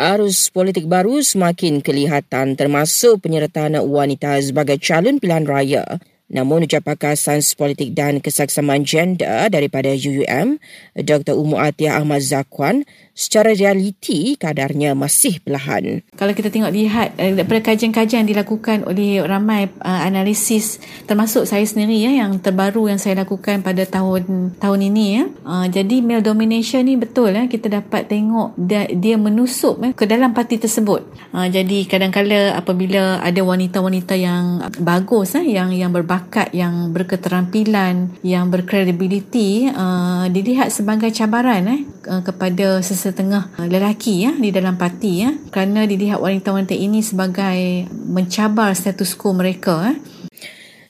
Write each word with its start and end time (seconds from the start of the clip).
Arus 0.00 0.48
politik 0.48 0.88
baru 0.88 1.20
semakin 1.20 1.84
kelihatan 1.84 2.56
termasuk 2.56 3.20
penyertaan 3.20 3.76
wanita 3.84 4.40
sebagai 4.40 4.80
calon 4.80 5.20
pilihan 5.20 5.44
raya. 5.44 5.84
Namun 6.30 6.62
ucap 6.62 6.86
pakar 6.86 7.18
sains 7.18 7.58
politik 7.58 7.90
dan 7.90 8.22
kesaksamaan 8.22 8.86
gender 8.86 9.50
daripada 9.50 9.90
UUM, 9.90 10.62
Dr. 10.94 11.34
Umu 11.34 11.58
Atiyah 11.58 11.98
Ahmad 11.98 12.22
Zakwan, 12.22 12.86
secara 13.20 13.50
realiti 13.52 14.38
kadarnya 14.38 14.94
masih 14.94 15.42
perlahan. 15.42 16.06
Kalau 16.14 16.32
kita 16.32 16.48
tengok 16.48 16.72
lihat 16.72 17.18
eh, 17.18 17.34
daripada 17.34 17.74
kajian-kajian 17.74 18.24
dilakukan 18.24 18.86
oleh 18.86 19.20
ramai 19.26 19.68
uh, 19.82 20.00
analisis 20.06 20.78
termasuk 21.04 21.44
saya 21.44 21.66
sendiri 21.66 22.00
ya 22.00 22.14
yang 22.14 22.38
terbaru 22.38 22.88
yang 22.88 22.96
saya 22.96 23.20
lakukan 23.20 23.60
pada 23.60 23.82
tahun 23.84 24.54
tahun 24.56 24.80
ini 24.88 25.04
ya. 25.10 25.24
Uh, 25.42 25.66
jadi 25.66 26.00
male 26.00 26.22
domination 26.22 26.86
ni 26.86 26.94
betul 26.94 27.34
ya 27.34 27.44
kita 27.50 27.68
dapat 27.68 28.06
tengok 28.06 28.54
dia, 28.54 28.86
dia 28.88 29.18
menusuk 29.18 29.82
ya, 29.82 29.90
ke 29.92 30.06
dalam 30.06 30.30
parti 30.30 30.56
tersebut. 30.62 31.04
Uh, 31.34 31.50
jadi 31.50 31.84
kadang-kala 31.90 32.54
apabila 32.54 33.18
ada 33.18 33.42
wanita-wanita 33.42 34.14
yang 34.14 34.62
bagus 34.78 35.34
ya, 35.34 35.42
yang 35.42 35.74
yang 35.74 35.90
berbakti 35.90 36.19
bakat 36.20 36.52
yang 36.52 36.92
berketerampilan 36.92 38.20
yang 38.20 38.52
berkredibiliti 38.52 39.72
uh, 39.72 40.28
dilihat 40.28 40.68
sebagai 40.68 41.08
cabaran 41.16 41.64
eh 41.64 41.80
uh, 42.12 42.20
kepada 42.20 42.84
sesetengah 42.84 43.48
lelaki 43.56 44.28
ya 44.28 44.36
di 44.36 44.52
dalam 44.52 44.76
parti 44.76 45.24
ya. 45.24 45.32
Kerana 45.48 45.88
dilihat 45.88 46.20
wanita-wanita 46.20 46.76
ini 46.76 47.00
sebagai 47.00 47.88
mencabar 47.88 48.76
status 48.76 49.16
quo 49.16 49.32
mereka 49.32 49.96
eh 49.96 49.98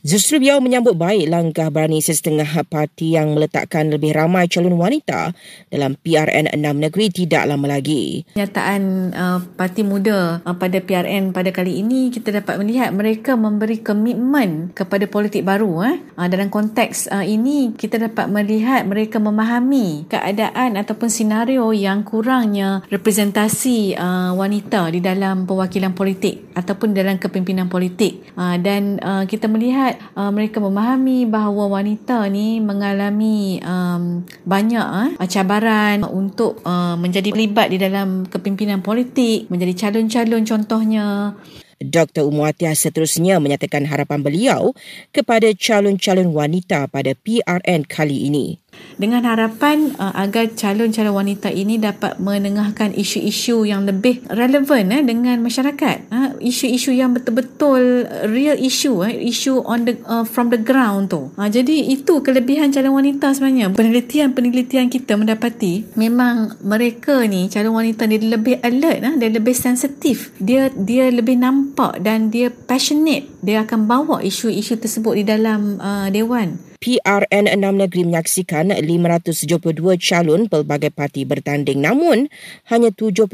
Justru 0.00 0.40
beliau 0.40 0.64
menyambut 0.64 0.96
baik 0.96 1.28
langkah 1.28 1.68
berani 1.68 2.00
sesetengah 2.00 2.48
parti 2.64 3.20
yang 3.20 3.36
meletakkan 3.36 3.92
lebih 3.92 4.16
ramai 4.16 4.48
calon 4.48 4.80
wanita 4.80 5.36
dalam 5.68 5.92
PRN 5.92 6.48
6 6.56 6.56
negeri 6.56 7.12
tidak 7.12 7.44
lama 7.44 7.68
lagi. 7.68 8.24
Kenyataan 8.32 9.12
uh, 9.12 9.38
parti 9.60 9.84
muda 9.84 10.40
uh, 10.40 10.56
pada 10.56 10.80
PRN 10.80 11.36
pada 11.36 11.52
kali 11.52 11.84
ini 11.84 12.08
kita 12.08 12.32
dapat 12.32 12.56
melihat 12.64 12.96
mereka 12.96 13.36
memberi 13.36 13.84
komitmen 13.84 14.72
kepada 14.72 15.04
politik 15.04 15.44
baru. 15.44 15.84
Eh. 15.92 15.96
Uh, 16.16 16.28
dalam 16.32 16.48
konteks 16.48 17.12
uh, 17.12 17.20
ini 17.20 17.76
kita 17.76 18.00
dapat 18.00 18.32
melihat 18.32 18.88
mereka 18.88 19.20
memahami 19.20 20.08
keadaan 20.08 20.80
ataupun 20.80 21.12
senario 21.12 21.76
yang 21.76 22.08
kurangnya 22.08 22.80
representasi 22.88 24.00
uh, 24.00 24.32
wanita 24.32 24.88
di 24.88 25.04
dalam 25.04 25.44
perwakilan 25.44 25.92
politik 25.92 26.56
ataupun 26.56 26.96
dalam 26.96 27.20
kepimpinan 27.20 27.68
politik. 27.68 28.32
Uh, 28.32 28.56
dan 28.56 28.96
uh, 29.04 29.28
kita 29.28 29.44
melihat 29.44 29.89
dapat 29.90 30.14
uh, 30.14 30.30
mereka 30.30 30.58
memahami 30.62 31.26
bahawa 31.26 31.80
wanita 31.80 32.26
ni 32.30 32.62
mengalami 32.62 33.58
um, 33.62 34.22
banyak 34.46 35.16
uh, 35.18 35.26
cabaran 35.26 36.06
untuk 36.06 36.62
uh, 36.62 36.94
menjadi 36.94 37.34
terlibat 37.34 37.74
di 37.74 37.78
dalam 37.80 38.26
kepimpinan 38.26 38.82
politik, 38.82 39.50
menjadi 39.50 39.88
calon-calon 39.88 40.44
contohnya. 40.46 41.34
Dr. 41.80 42.28
Umuatia 42.28 42.76
seterusnya 42.76 43.40
menyatakan 43.40 43.88
harapan 43.88 44.20
beliau 44.20 44.76
kepada 45.16 45.48
calon-calon 45.56 46.28
wanita 46.28 46.92
pada 46.92 47.16
PRN 47.16 47.88
kali 47.88 48.28
ini 48.28 48.60
dengan 49.00 49.24
harapan 49.24 49.96
uh, 49.96 50.12
agar 50.12 50.52
calon-calon 50.52 51.16
wanita 51.16 51.48
ini 51.48 51.80
dapat 51.80 52.20
menengahkan 52.20 52.92
isu-isu 52.92 53.64
yang 53.64 53.88
lebih 53.88 54.20
relevan 54.28 54.92
eh, 54.92 55.00
dengan 55.00 55.40
masyarakat. 55.40 56.12
Uh, 56.12 56.36
isu-isu 56.44 56.92
yang 56.92 57.16
betul-betul 57.16 58.04
real 58.28 58.60
issue 58.60 59.00
eh, 59.00 59.16
isu 59.32 59.64
on 59.64 59.88
the 59.88 59.96
uh, 60.04 60.28
from 60.28 60.52
the 60.52 60.60
ground 60.60 61.08
tu. 61.08 61.32
Uh, 61.40 61.48
jadi 61.48 61.88
itu 61.88 62.20
kelebihan 62.20 62.68
calon 62.68 63.00
wanita 63.00 63.32
sebenarnya. 63.32 63.72
Penelitian-penelitian 63.72 64.92
kita 64.92 65.16
mendapati 65.16 65.96
memang 65.96 66.60
mereka 66.60 67.24
ni 67.24 67.48
calon 67.48 67.80
wanita 67.80 68.04
ni 68.04 68.20
lebih 68.20 68.60
alert 68.60 69.00
uh, 69.00 69.16
dia 69.16 69.30
lebih 69.32 69.56
sensitif. 69.56 70.36
Dia 70.36 70.68
dia 70.76 71.08
lebih 71.08 71.40
nampak 71.40 72.04
dan 72.04 72.28
dia 72.28 72.52
passionate. 72.52 73.32
Dia 73.40 73.64
akan 73.64 73.88
bawa 73.88 74.20
isu-isu 74.20 74.76
tersebut 74.76 75.16
di 75.16 75.24
dalam 75.24 75.80
uh, 75.80 76.12
dewan 76.12 76.69
PRN 76.80 77.44
6 77.44 77.60
negeri 77.60 78.08
menyaksikan 78.08 78.72
572 78.72 80.00
calon 80.00 80.48
pelbagai 80.48 80.88
parti 80.88 81.28
bertanding 81.28 81.84
namun 81.84 82.32
hanya 82.72 82.88
71 82.88 83.28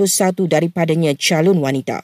daripadanya 0.51 1.15
calon 1.15 1.63
wanita. 1.63 2.03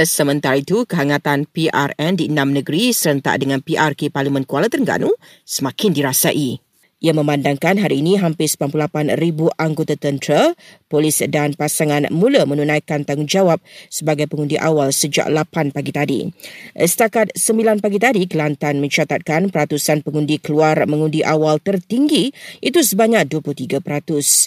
Sementara 0.00 0.56
itu, 0.56 0.88
kehangatan 0.88 1.44
PRN 1.50 2.16
di 2.16 2.32
enam 2.32 2.56
negeri 2.56 2.94
serentak 2.94 3.36
dengan 3.42 3.60
PRK 3.60 4.08
Parlimen 4.08 4.48
Kuala 4.48 4.72
Terengganu 4.72 5.12
semakin 5.44 5.92
dirasai. 5.92 6.69
Ia 7.00 7.16
memandangkan 7.16 7.80
hari 7.80 8.04
ini 8.04 8.20
hampir 8.20 8.44
98,000 8.44 9.16
anggota 9.56 9.96
tentera, 9.96 10.52
polis 10.92 11.24
dan 11.32 11.56
pasangan 11.56 12.12
mula 12.12 12.44
menunaikan 12.44 13.08
tanggungjawab 13.08 13.56
sebagai 13.88 14.28
pengundi 14.28 14.60
awal 14.60 14.92
sejak 14.92 15.32
8 15.32 15.72
pagi 15.72 15.96
tadi. 15.96 16.28
Setakat 16.76 17.32
9 17.32 17.80
pagi 17.80 17.96
tadi, 17.96 18.28
Kelantan 18.28 18.84
mencatatkan 18.84 19.48
peratusan 19.48 20.04
pengundi 20.04 20.36
keluar 20.44 20.84
mengundi 20.84 21.24
awal 21.24 21.56
tertinggi 21.56 22.36
itu 22.60 22.84
sebanyak 22.84 23.32
23%. 23.32 23.80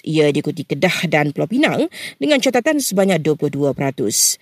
Ia 0.06 0.30
diikuti 0.30 0.62
Kedah 0.62 1.10
dan 1.10 1.34
Pulau 1.34 1.50
Pinang 1.50 1.90
dengan 2.22 2.38
catatan 2.38 2.78
sebanyak 2.78 3.18
22%. 3.18 4.38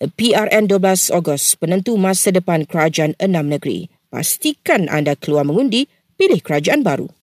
PRN 0.00 0.72
12 0.72 1.12
Ogos 1.12 1.52
penentu 1.60 2.00
masa 2.00 2.32
depan 2.32 2.64
kerajaan 2.64 3.12
enam 3.20 3.52
negeri. 3.52 3.92
Pastikan 4.08 4.88
anda 4.88 5.12
keluar 5.12 5.44
mengundi, 5.44 5.84
pilih 6.16 6.40
kerajaan 6.40 6.80
baru. 6.80 7.12